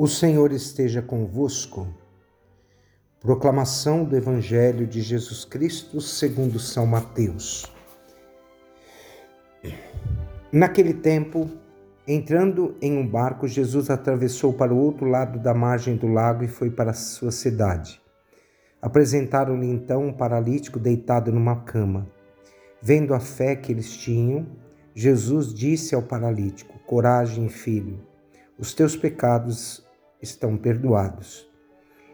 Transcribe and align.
O 0.00 0.06
Senhor 0.06 0.52
esteja 0.52 1.02
convosco. 1.02 1.88
Proclamação 3.18 4.04
do 4.04 4.16
Evangelho 4.16 4.86
de 4.86 5.00
Jesus 5.00 5.44
Cristo 5.44 6.00
segundo 6.00 6.60
São 6.60 6.86
Mateus. 6.86 7.66
Naquele 10.52 10.94
tempo, 10.94 11.50
entrando 12.06 12.76
em 12.80 12.96
um 12.96 13.04
barco, 13.04 13.48
Jesus 13.48 13.90
atravessou 13.90 14.52
para 14.52 14.72
o 14.72 14.78
outro 14.78 15.04
lado 15.04 15.36
da 15.36 15.52
margem 15.52 15.96
do 15.96 16.06
lago 16.06 16.44
e 16.44 16.48
foi 16.48 16.70
para 16.70 16.92
a 16.92 16.94
sua 16.94 17.32
cidade. 17.32 18.00
Apresentaram-lhe 18.80 19.66
então 19.66 20.06
um 20.06 20.12
paralítico 20.12 20.78
deitado 20.78 21.32
numa 21.32 21.64
cama. 21.64 22.06
Vendo 22.80 23.14
a 23.14 23.18
fé 23.18 23.56
que 23.56 23.72
eles 23.72 23.96
tinham, 23.96 24.46
Jesus 24.94 25.52
disse 25.52 25.92
ao 25.92 26.02
paralítico: 26.02 26.78
Coragem, 26.86 27.48
filho, 27.48 27.98
os 28.56 28.72
teus 28.72 28.94
pecados 28.94 29.87
estão 30.20 30.56
perdoados. 30.56 31.48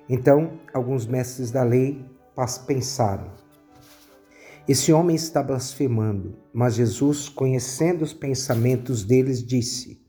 Então, 0.08 0.60
alguns 0.72 1.06
mestres 1.06 1.50
da 1.50 1.62
lei 1.62 2.04
pensaram: 2.66 3.30
Esse 4.68 4.92
homem 4.92 5.16
está 5.16 5.42
blasfemando. 5.42 6.36
Mas 6.52 6.74
Jesus, 6.74 7.28
conhecendo 7.28 8.02
os 8.02 8.12
pensamentos 8.12 9.04
deles, 9.04 9.42
disse: 9.42 10.00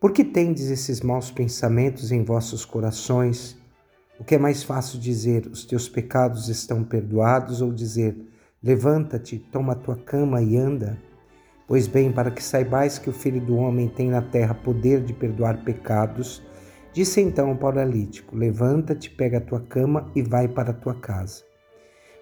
Por 0.00 0.12
que 0.12 0.24
tendes 0.24 0.70
esses 0.70 1.00
maus 1.00 1.30
pensamentos 1.30 2.12
em 2.12 2.22
vossos 2.22 2.64
corações? 2.64 3.58
O 4.18 4.24
que 4.24 4.34
é 4.34 4.38
mais 4.38 4.62
fácil 4.62 5.00
dizer: 5.00 5.46
Os 5.46 5.64
teus 5.64 5.88
pecados 5.88 6.48
estão 6.48 6.84
perdoados, 6.84 7.60
ou 7.60 7.72
dizer: 7.72 8.16
Levanta-te, 8.62 9.38
toma 9.38 9.72
a 9.72 9.76
tua 9.76 9.96
cama 9.96 10.42
e 10.42 10.56
anda? 10.56 11.00
Pois 11.66 11.86
bem, 11.86 12.12
para 12.12 12.30
que 12.30 12.42
saibais 12.42 12.98
que 12.98 13.08
o 13.08 13.12
Filho 13.12 13.40
do 13.40 13.56
Homem 13.56 13.88
tem 13.88 14.10
na 14.10 14.20
terra 14.20 14.54
poder 14.54 15.02
de 15.02 15.12
perdoar 15.12 15.64
pecados, 15.64 16.42
Disse 16.92 17.20
então 17.20 17.50
ao 17.50 17.56
paralítico: 17.56 18.36
Levanta-te, 18.36 19.10
pega 19.10 19.38
a 19.38 19.40
tua 19.40 19.60
cama 19.60 20.10
e 20.14 20.22
vai 20.22 20.48
para 20.48 20.70
a 20.70 20.74
tua 20.74 20.94
casa. 20.94 21.44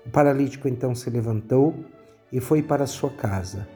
O 0.05 0.11
paralítico 0.11 0.69
então 0.69 0.95
se 0.95 1.09
levantou 1.09 1.75
e 2.31 2.41
foi 2.41 2.63
para 2.63 2.85
a 2.85 2.87
sua 2.87 3.11
casa. 3.11 3.67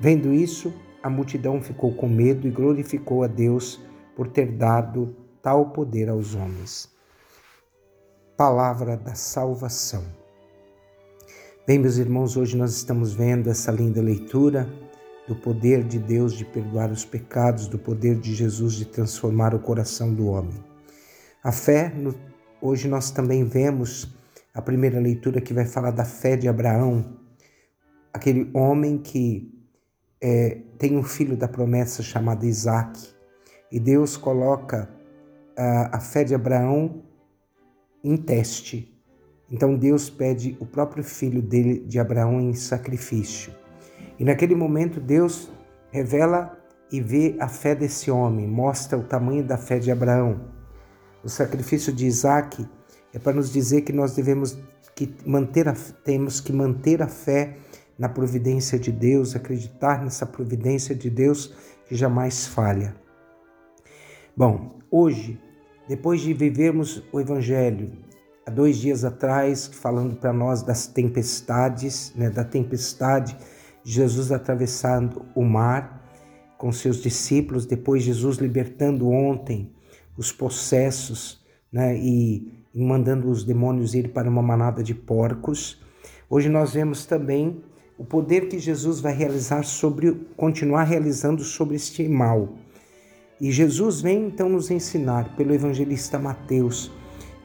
Vendo 0.00 0.32
isso, 0.32 0.72
a 1.02 1.10
multidão 1.10 1.60
ficou 1.60 1.94
com 1.94 2.08
medo 2.08 2.46
e 2.46 2.50
glorificou 2.50 3.22
a 3.22 3.26
Deus 3.26 3.80
por 4.14 4.28
ter 4.28 4.52
dado 4.52 5.14
tal 5.42 5.70
poder 5.70 6.08
aos 6.08 6.34
homens. 6.34 6.90
Palavra 8.36 8.96
da 8.96 9.14
salvação. 9.14 10.04
Bem, 11.66 11.78
meus 11.78 11.96
irmãos, 11.96 12.36
hoje 12.36 12.56
nós 12.56 12.72
estamos 12.72 13.12
vendo 13.12 13.50
essa 13.50 13.72
linda 13.72 14.00
leitura 14.00 14.68
do 15.26 15.34
poder 15.34 15.82
de 15.82 15.98
Deus 15.98 16.32
de 16.32 16.44
perdoar 16.44 16.90
os 16.90 17.04
pecados, 17.04 17.66
do 17.66 17.78
poder 17.78 18.18
de 18.18 18.34
Jesus 18.34 18.74
de 18.74 18.84
transformar 18.84 19.54
o 19.54 19.58
coração 19.58 20.14
do 20.14 20.26
homem. 20.28 20.62
A 21.42 21.52
fé, 21.52 21.92
hoje 22.60 22.88
nós 22.88 23.10
também 23.10 23.44
vemos 23.44 24.14
a 24.54 24.62
primeira 24.62 24.98
leitura 24.98 25.40
que 25.40 25.52
vai 25.52 25.64
falar 25.64 25.90
da 25.90 26.04
fé 26.04 26.36
de 26.36 26.48
Abraão, 26.48 27.18
aquele 28.12 28.50
homem 28.54 28.98
que 28.98 29.52
é, 30.20 30.62
tem 30.78 30.96
um 30.96 31.02
filho 31.02 31.36
da 31.36 31.46
promessa 31.46 32.02
chamado 32.02 32.46
Isaac, 32.46 33.14
e 33.70 33.78
Deus 33.78 34.16
coloca 34.16 34.88
a, 35.56 35.96
a 35.96 36.00
fé 36.00 36.24
de 36.24 36.34
Abraão 36.34 37.02
em 38.02 38.16
teste. 38.16 38.96
Então 39.50 39.76
Deus 39.76 40.08
pede 40.08 40.56
o 40.60 40.66
próprio 40.66 41.04
filho 41.04 41.42
dele, 41.42 41.80
de 41.80 41.98
Abraão, 41.98 42.40
em 42.40 42.54
sacrifício. 42.54 43.52
E 44.18 44.24
naquele 44.24 44.54
momento 44.54 45.00
Deus 45.00 45.50
revela 45.90 46.56
e 46.90 47.00
vê 47.00 47.36
a 47.40 47.48
fé 47.48 47.74
desse 47.74 48.10
homem, 48.10 48.46
mostra 48.46 48.96
o 48.96 49.02
tamanho 49.02 49.44
da 49.44 49.58
fé 49.58 49.78
de 49.78 49.90
Abraão. 49.90 50.40
O 51.22 51.28
sacrifício 51.28 51.92
de 51.92 52.06
Isaac 52.06 52.66
é 53.12 53.18
para 53.18 53.32
nos 53.32 53.52
dizer 53.52 53.82
que 53.82 53.92
nós 53.92 54.14
devemos 54.14 54.58
que 54.94 55.14
manter 55.26 55.68
a, 55.68 55.74
temos 56.04 56.40
que 56.40 56.52
manter 56.52 57.02
a 57.02 57.08
fé 57.08 57.56
na 57.98 58.08
providência 58.08 58.78
de 58.78 58.92
Deus, 58.92 59.34
acreditar 59.34 60.02
nessa 60.02 60.24
providência 60.24 60.94
de 60.94 61.10
Deus 61.10 61.54
que 61.86 61.94
jamais 61.94 62.46
falha. 62.46 62.94
Bom, 64.36 64.78
hoje, 64.90 65.40
depois 65.88 66.20
de 66.20 66.32
vivermos 66.32 67.02
o 67.12 67.20
Evangelho, 67.20 67.92
há 68.46 68.50
dois 68.50 68.76
dias 68.76 69.04
atrás, 69.04 69.66
falando 69.66 70.16
para 70.16 70.32
nós 70.32 70.62
das 70.62 70.86
tempestades, 70.86 72.12
né, 72.14 72.30
da 72.30 72.44
tempestade 72.44 73.36
Jesus 73.88 74.32
atravessando 74.32 75.24
o 75.32 75.44
mar 75.44 76.04
com 76.58 76.72
seus 76.72 77.00
discípulos, 77.00 77.66
depois 77.66 78.02
Jesus 78.02 78.38
libertando 78.38 79.08
ontem 79.08 79.72
os 80.18 80.32
possessos 80.32 81.40
né, 81.72 81.96
e, 81.96 82.64
mandando 82.74 83.30
os 83.30 83.44
demônios 83.44 83.94
ir 83.94 84.08
para 84.08 84.28
uma 84.28 84.42
manada 84.42 84.82
de 84.82 84.92
porcos. 84.92 85.80
Hoje 86.28 86.48
nós 86.48 86.72
vemos 86.72 87.06
também 87.06 87.62
o 87.96 88.04
poder 88.04 88.48
que 88.48 88.58
Jesus 88.58 88.98
vai 88.98 89.14
realizar 89.14 89.62
sobre, 89.62 90.12
continuar 90.36 90.82
realizando 90.82 91.44
sobre 91.44 91.76
este 91.76 92.08
mal. 92.08 92.54
E 93.40 93.52
Jesus 93.52 94.00
vem 94.00 94.26
então 94.26 94.48
nos 94.48 94.68
ensinar 94.68 95.36
pelo 95.36 95.54
evangelista 95.54 96.18
Mateus 96.18 96.90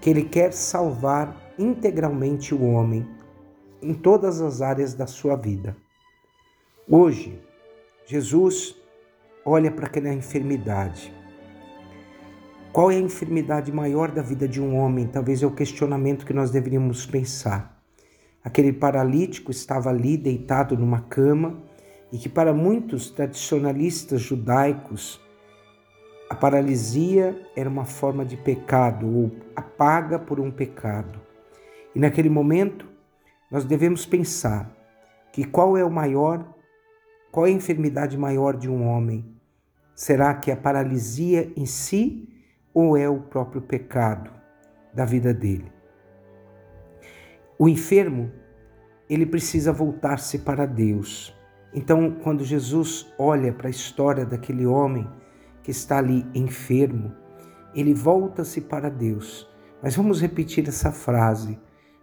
que 0.01 0.09
ele 0.09 0.23
quer 0.23 0.51
salvar 0.53 1.53
integralmente 1.59 2.55
o 2.55 2.63
homem 2.63 3.07
em 3.79 3.93
todas 3.93 4.41
as 4.41 4.59
áreas 4.59 4.95
da 4.95 5.05
sua 5.05 5.35
vida. 5.35 5.77
Hoje, 6.89 7.39
Jesus 8.07 8.75
olha 9.45 9.69
para 9.69 9.85
aquela 9.85 10.11
enfermidade. 10.11 11.13
Qual 12.73 12.89
é 12.89 12.95
a 12.95 12.99
enfermidade 12.99 13.71
maior 13.71 14.09
da 14.09 14.23
vida 14.23 14.47
de 14.47 14.59
um 14.59 14.75
homem? 14.75 15.05
Talvez 15.05 15.43
é 15.43 15.45
o 15.45 15.53
questionamento 15.53 16.25
que 16.25 16.33
nós 16.33 16.49
deveríamos 16.49 17.05
pensar. 17.05 17.79
Aquele 18.43 18.73
paralítico 18.73 19.51
estava 19.51 19.91
ali 19.91 20.17
deitado 20.17 20.75
numa 20.75 21.01
cama 21.01 21.61
e 22.11 22.17
que 22.17 22.27
para 22.27 22.51
muitos 22.51 23.11
tradicionalistas 23.11 24.19
judaicos 24.19 25.21
a 26.31 26.35
paralisia 26.35 27.39
era 27.55 27.69
uma 27.69 27.85
forma 27.85 28.25
de 28.25 28.37
pecado 28.37 29.07
ou 29.07 29.31
apaga 29.55 30.17
por 30.17 30.39
um 30.39 30.49
pecado. 30.49 31.21
E 31.93 31.99
naquele 31.99 32.29
momento 32.29 32.87
nós 33.51 33.65
devemos 33.65 34.03
pensar 34.03 34.75
que 35.31 35.43
qual 35.43 35.77
é 35.77 35.85
o 35.85 35.91
maior 35.91 36.59
qual 37.31 37.47
é 37.47 37.49
a 37.49 37.53
enfermidade 37.53 38.17
maior 38.17 38.57
de 38.57 38.69
um 38.69 38.85
homem? 38.85 39.25
Será 39.95 40.33
que 40.33 40.51
é 40.51 40.53
a 40.53 40.57
paralisia 40.57 41.51
em 41.55 41.65
si 41.65 42.27
ou 42.73 42.97
é 42.97 43.07
o 43.07 43.21
próprio 43.21 43.61
pecado 43.61 44.29
da 44.93 45.05
vida 45.05 45.33
dele? 45.33 45.71
O 47.57 47.69
enfermo, 47.69 48.31
ele 49.09 49.25
precisa 49.25 49.71
voltar-se 49.71 50.39
para 50.39 50.65
Deus. 50.65 51.33
Então, 51.73 52.11
quando 52.21 52.43
Jesus 52.43 53.13
olha 53.17 53.53
para 53.53 53.67
a 53.67 53.71
história 53.71 54.25
daquele 54.25 54.65
homem 54.65 55.07
que 55.63 55.71
está 55.71 55.99
ali 55.99 56.25
enfermo, 56.35 57.15
ele 57.73 57.93
volta-se 57.93 58.59
para 58.59 58.89
Deus. 58.89 59.47
Mas 59.81 59.95
vamos 59.95 60.21
repetir 60.21 60.67
essa 60.67 60.91
frase. 60.91 61.57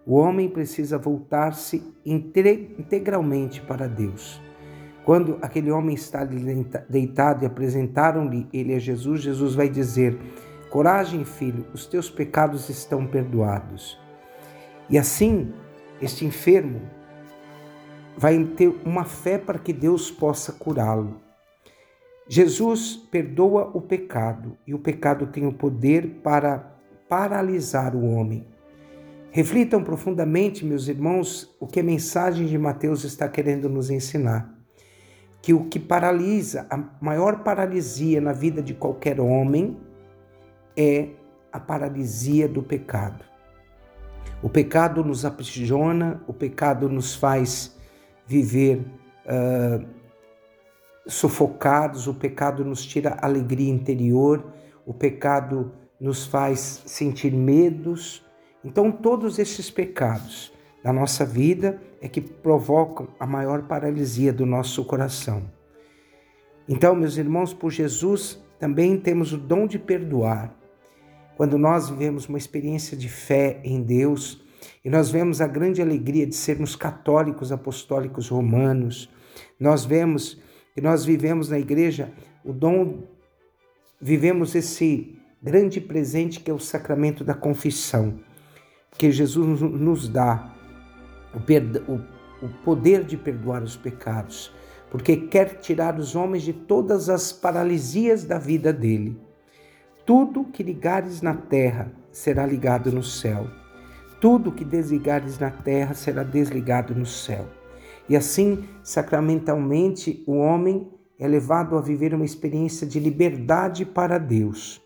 O 0.07 0.15
homem 0.15 0.49
precisa 0.49 0.97
voltar-se 0.97 1.95
integralmente 2.07 3.61
para 3.61 3.87
Deus. 3.87 4.41
Quando 5.09 5.39
aquele 5.41 5.71
homem 5.71 5.95
está 5.95 6.23
deitado 6.87 7.43
e 7.43 7.47
apresentaram-lhe 7.47 8.47
ele 8.53 8.75
a 8.75 8.79
Jesus, 8.79 9.23
Jesus 9.23 9.55
vai 9.55 9.67
dizer: 9.67 10.19
Coragem, 10.69 11.25
filho, 11.25 11.65
os 11.73 11.87
teus 11.87 12.11
pecados 12.11 12.69
estão 12.69 13.07
perdoados. 13.07 13.99
E 14.91 14.99
assim, 14.99 15.51
este 15.99 16.27
enfermo 16.27 16.83
vai 18.19 18.39
ter 18.55 18.69
uma 18.85 19.07
fé 19.07 19.39
para 19.39 19.59
que 19.59 19.73
Deus 19.73 20.11
possa 20.11 20.53
curá-lo. 20.53 21.19
Jesus 22.29 22.95
perdoa 23.11 23.71
o 23.73 23.81
pecado 23.81 24.59
e 24.67 24.75
o 24.75 24.79
pecado 24.79 25.29
tem 25.29 25.47
o 25.47 25.55
poder 25.55 26.21
para 26.23 26.79
paralisar 27.09 27.97
o 27.97 28.05
homem. 28.05 28.47
Reflitam 29.31 29.83
profundamente, 29.83 30.67
meus 30.67 30.87
irmãos, 30.87 31.57
o 31.59 31.67
que 31.67 31.81
a 31.81 31.83
mensagem 31.83 32.45
de 32.47 32.59
Mateus 32.59 33.05
está 33.05 33.27
querendo 33.27 33.71
nos 33.71 33.89
ensinar 33.89 34.58
que 35.41 35.55
o 35.55 35.65
que 35.67 35.79
paralisa, 35.79 36.67
a 36.69 36.79
maior 37.01 37.43
paralisia 37.43 38.21
na 38.21 38.33
vida 38.33 38.63
de 38.63 38.75
qualquer 38.75 39.21
homem 39.21 39.79
é 40.77 41.11
a 41.53 41.59
paralisia 41.59 42.49
do 42.49 42.63
pecado. 42.63 43.25
O 44.43 44.49
pecado 44.49 45.03
nos 45.03 45.25
aprisiona, 45.25 46.23
o 46.27 46.33
pecado 46.33 46.89
nos 46.89 47.15
faz 47.15 47.77
viver 48.27 48.85
uh, 49.25 49.85
sufocados, 51.07 52.07
o 52.07 52.15
pecado 52.15 52.65
nos 52.65 52.85
tira 52.85 53.17
alegria 53.21 53.71
interior, 53.71 54.53
o 54.87 54.95
pecado 54.95 55.73
nos 55.99 56.27
faz 56.27 56.83
sentir 56.87 57.33
medos. 57.33 58.25
Então, 58.63 58.93
todos 58.93 59.39
esses 59.39 59.71
pecados 59.71 60.53
da 60.83 60.93
nossa 60.93 61.25
vida 61.25 61.81
é 62.01 62.09
que 62.09 62.21
provocam 62.21 63.09
a 63.19 63.27
maior 63.27 63.63
paralisia 63.63 64.33
do 64.33 64.47
nosso 64.47 64.85
coração. 64.85 65.43
Então, 66.69 66.95
meus 66.95 67.17
irmãos, 67.17 67.53
por 67.53 67.71
Jesus 67.71 68.39
também 68.59 68.99
temos 68.99 69.33
o 69.33 69.39
dom 69.39 69.67
de 69.67 69.79
perdoar. 69.79 70.55
Quando 71.37 71.57
nós 71.57 71.89
vivemos 71.89 72.29
uma 72.29 72.39
experiência 72.39 72.97
de 72.97 73.09
fé 73.09 73.61
em 73.65 73.83
Deus 73.83 74.45
e 74.85 74.91
nós 74.91 75.11
vemos 75.11 75.41
a 75.41 75.47
grande 75.47 75.81
alegria 75.81 76.27
de 76.27 76.35
sermos 76.35 76.77
católicos 76.77 77.53
apostólicos 77.53 78.29
romanos, 78.29 79.09
nós 79.59 79.85
vemos 79.85 80.41
que 80.75 80.81
nós 80.81 81.05
vivemos 81.05 81.49
na 81.49 81.59
igreja 81.59 82.13
o 82.45 82.53
dom, 82.53 83.05
vivemos 84.01 84.55
esse 84.55 85.17
grande 85.43 85.81
presente 85.81 86.41
que 86.41 86.51
é 86.51 86.55
o 86.55 86.59
sacramento 86.59 87.25
da 87.25 87.35
confissão, 87.35 88.21
que 88.97 89.11
Jesus 89.11 89.61
nos 89.61 90.09
dá 90.09 90.58
o, 91.35 91.93
o, 91.93 92.47
o 92.47 92.49
poder 92.65 93.05
de 93.05 93.17
perdoar 93.17 93.63
os 93.63 93.77
pecados, 93.77 94.53
porque 94.91 95.17
quer 95.17 95.61
tirar 95.61 95.99
os 95.99 96.15
homens 96.17 96.43
de 96.43 96.53
todas 96.53 97.09
as 97.09 97.33
paralisias 97.33 98.25
da 98.25 98.39
vida 98.39 98.73
dele. 98.73 99.21
Tudo 100.07 100.45
que 100.45 100.63
ligares 100.63 101.21
na 101.21 101.35
terra 101.35 101.93
será 102.11 102.47
ligado 102.47 102.91
no 102.91 103.03
céu. 103.03 103.47
Tudo 104.21 104.51
que 104.51 104.65
desligares 104.65 105.39
na 105.39 105.51
terra 105.51 105.95
será 105.95 106.23
desligado 106.23 106.95
no 106.95 107.07
céu. 107.07 107.47
E 108.09 108.17
assim, 108.17 108.65
sacramentalmente, 108.83 110.25
o 110.27 110.39
homem 110.39 110.91
é 111.19 111.29
levado 111.29 111.77
a 111.77 111.81
viver 111.81 112.15
uma 112.15 112.25
experiência 112.25 112.87
de 112.87 112.99
liberdade 112.99 113.85
para 113.85 114.19
Deus. 114.19 114.81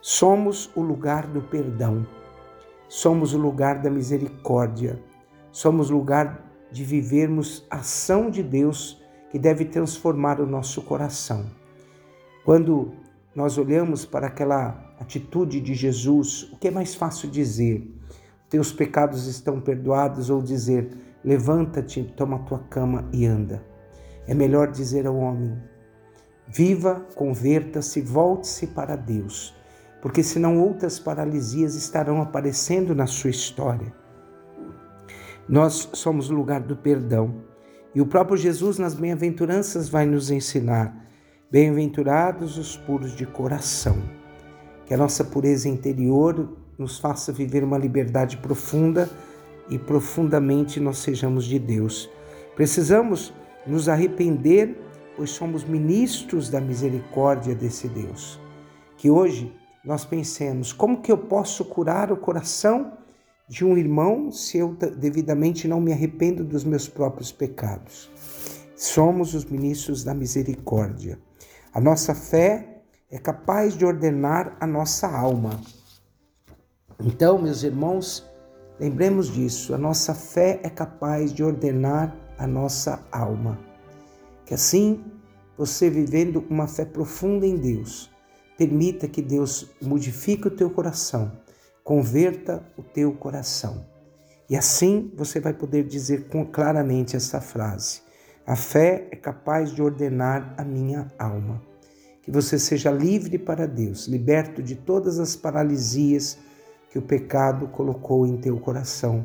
Somos 0.00 0.70
o 0.74 0.80
lugar 0.80 1.26
do 1.26 1.42
perdão, 1.42 2.06
somos 2.88 3.34
o 3.34 3.38
lugar 3.38 3.80
da 3.80 3.90
misericórdia, 3.90 4.98
somos 5.52 5.90
lugar 5.90 6.50
de 6.72 6.82
vivermos 6.82 7.66
a 7.70 7.76
ação 7.76 8.30
de 8.30 8.42
Deus 8.42 9.00
que 9.30 9.38
deve 9.38 9.66
transformar 9.66 10.40
o 10.40 10.46
nosso 10.46 10.82
coração. 10.82 11.46
Quando 12.44 12.92
nós 13.34 13.58
olhamos 13.58 14.04
para 14.04 14.26
aquela 14.26 14.94
atitude 14.98 15.60
de 15.60 15.74
Jesus, 15.74 16.50
o 16.52 16.56
que 16.56 16.68
é 16.68 16.70
mais 16.70 16.94
fácil 16.94 17.30
dizer? 17.30 17.88
Teus 18.48 18.72
pecados 18.72 19.26
estão 19.26 19.60
perdoados 19.60 20.30
ou 20.30 20.42
dizer, 20.42 20.90
levanta-te, 21.24 22.02
toma 22.16 22.40
tua 22.40 22.58
cama 22.58 23.08
e 23.12 23.24
anda. 23.24 23.62
É 24.26 24.34
melhor 24.34 24.70
dizer 24.70 25.06
ao 25.06 25.16
homem, 25.16 25.56
viva, 26.48 27.06
converta-se, 27.14 28.00
volte-se 28.00 28.66
para 28.66 28.96
Deus 28.96 29.54
porque 30.02 30.24
senão 30.24 30.60
outras 30.60 30.98
paralisias 30.98 31.76
estarão 31.76 32.20
aparecendo 32.20 32.92
na 32.92 33.06
sua 33.06 33.30
história. 33.30 33.94
Nós 35.52 35.90
somos 35.92 36.30
o 36.30 36.34
lugar 36.34 36.62
do 36.62 36.74
perdão. 36.74 37.34
E 37.94 38.00
o 38.00 38.06
próprio 38.06 38.38
Jesus, 38.38 38.78
nas 38.78 38.94
bem-aventuranças, 38.94 39.86
vai 39.86 40.06
nos 40.06 40.30
ensinar: 40.30 40.96
bem-aventurados 41.50 42.56
os 42.56 42.74
puros 42.74 43.14
de 43.14 43.26
coração. 43.26 44.02
Que 44.86 44.94
a 44.94 44.96
nossa 44.96 45.22
pureza 45.22 45.68
interior 45.68 46.56
nos 46.78 46.98
faça 46.98 47.30
viver 47.30 47.62
uma 47.62 47.76
liberdade 47.76 48.38
profunda 48.38 49.10
e 49.68 49.78
profundamente 49.78 50.80
nós 50.80 51.00
sejamos 51.00 51.44
de 51.44 51.58
Deus. 51.58 52.08
Precisamos 52.56 53.34
nos 53.66 53.90
arrepender, 53.90 54.80
pois 55.18 55.32
somos 55.32 55.64
ministros 55.64 56.48
da 56.48 56.62
misericórdia 56.62 57.54
desse 57.54 57.88
Deus. 57.88 58.40
Que 58.96 59.10
hoje 59.10 59.54
nós 59.84 60.02
pensemos: 60.02 60.72
como 60.72 61.02
que 61.02 61.12
eu 61.12 61.18
posso 61.18 61.62
curar 61.62 62.10
o 62.10 62.16
coração 62.16 63.01
de 63.52 63.66
um 63.66 63.76
irmão 63.76 64.30
se 64.30 64.56
eu 64.56 64.74
devidamente 64.96 65.68
não 65.68 65.78
me 65.78 65.92
arrependo 65.92 66.42
dos 66.42 66.64
meus 66.64 66.88
próprios 66.88 67.30
pecados? 67.30 68.10
Somos 68.74 69.34
os 69.34 69.44
ministros 69.44 70.02
da 70.02 70.14
misericórdia. 70.14 71.20
A 71.70 71.78
nossa 71.78 72.14
fé 72.14 72.82
é 73.10 73.18
capaz 73.18 73.76
de 73.76 73.84
ordenar 73.84 74.56
a 74.58 74.66
nossa 74.66 75.06
alma. 75.06 75.60
Então, 76.98 77.36
meus 77.36 77.62
irmãos, 77.62 78.26
lembremos 78.80 79.30
disso: 79.30 79.74
a 79.74 79.78
nossa 79.78 80.14
fé 80.14 80.58
é 80.62 80.70
capaz 80.70 81.30
de 81.30 81.44
ordenar 81.44 82.16
a 82.38 82.46
nossa 82.46 83.06
alma. 83.12 83.58
Que 84.46 84.54
assim, 84.54 85.04
você 85.58 85.90
vivendo 85.90 86.42
uma 86.48 86.66
fé 86.66 86.86
profunda 86.86 87.46
em 87.46 87.58
Deus, 87.58 88.10
Permita 88.56 89.08
que 89.08 89.22
Deus 89.22 89.70
modifique 89.80 90.46
o 90.46 90.50
teu 90.50 90.70
coração, 90.70 91.32
converta 91.84 92.62
o 92.76 92.82
teu 92.82 93.12
coração. 93.12 93.86
E 94.48 94.56
assim 94.56 95.10
você 95.16 95.40
vai 95.40 95.52
poder 95.52 95.84
dizer 95.84 96.26
claramente 96.52 97.16
essa 97.16 97.40
frase: 97.40 98.02
A 98.46 98.56
fé 98.56 99.08
é 99.10 99.16
capaz 99.16 99.72
de 99.72 99.82
ordenar 99.82 100.54
a 100.56 100.64
minha 100.64 101.10
alma. 101.18 101.62
Que 102.22 102.30
você 102.30 102.58
seja 102.58 102.90
livre 102.90 103.36
para 103.36 103.66
Deus, 103.66 104.06
liberto 104.06 104.62
de 104.62 104.76
todas 104.76 105.18
as 105.18 105.34
paralisias 105.34 106.38
que 106.90 106.98
o 106.98 107.02
pecado 107.02 107.66
colocou 107.68 108.26
em 108.26 108.36
teu 108.36 108.60
coração. 108.60 109.24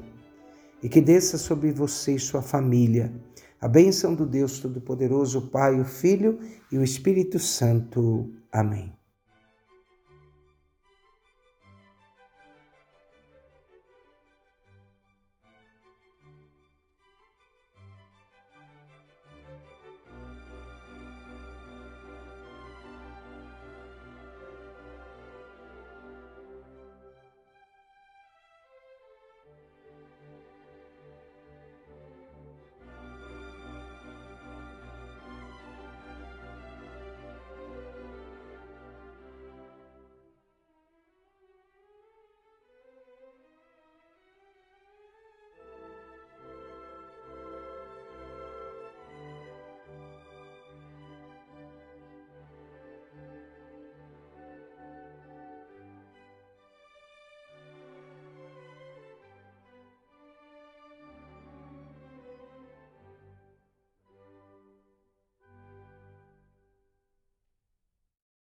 E 0.82 0.90
que 0.90 1.02
desça 1.02 1.38
sobre 1.38 1.72
você 1.72 2.16
e 2.16 2.20
sua 2.20 2.42
família 2.42 3.12
a 3.60 3.68
bênção 3.68 4.14
do 4.14 4.26
Deus 4.26 4.60
Todo-Poderoso, 4.60 5.50
Pai, 5.50 5.80
o 5.80 5.86
Filho 5.86 6.40
e 6.72 6.78
o 6.78 6.84
Espírito 6.84 7.40
Santo. 7.40 8.32
Amém. 8.52 8.97